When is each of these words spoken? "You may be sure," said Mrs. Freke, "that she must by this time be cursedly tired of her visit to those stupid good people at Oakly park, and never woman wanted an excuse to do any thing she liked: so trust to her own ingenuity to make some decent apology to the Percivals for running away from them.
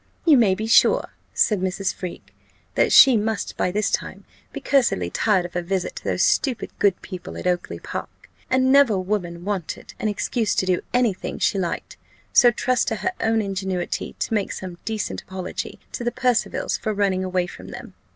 "You 0.25 0.35
may 0.35 0.55
be 0.55 0.65
sure," 0.65 1.09
said 1.31 1.61
Mrs. 1.61 1.93
Freke, 1.93 2.33
"that 2.73 2.91
she 2.91 3.15
must 3.15 3.55
by 3.55 3.69
this 3.69 3.91
time 3.91 4.23
be 4.51 4.59
cursedly 4.59 5.11
tired 5.11 5.45
of 5.45 5.53
her 5.53 5.61
visit 5.61 5.95
to 5.97 6.03
those 6.03 6.23
stupid 6.23 6.71
good 6.79 6.99
people 7.03 7.37
at 7.37 7.45
Oakly 7.45 7.77
park, 7.77 8.27
and 8.49 8.71
never 8.71 8.97
woman 8.97 9.45
wanted 9.45 9.93
an 9.99 10.07
excuse 10.07 10.55
to 10.55 10.65
do 10.65 10.81
any 10.91 11.13
thing 11.13 11.37
she 11.37 11.59
liked: 11.59 11.97
so 12.33 12.49
trust 12.49 12.87
to 12.87 12.95
her 12.95 13.11
own 13.19 13.43
ingenuity 13.43 14.15
to 14.17 14.33
make 14.33 14.51
some 14.53 14.79
decent 14.85 15.21
apology 15.21 15.77
to 15.91 16.03
the 16.03 16.11
Percivals 16.11 16.77
for 16.79 16.95
running 16.95 17.23
away 17.23 17.45
from 17.45 17.67
them. 17.67 17.93